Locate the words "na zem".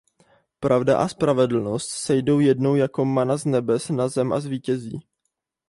3.89-4.33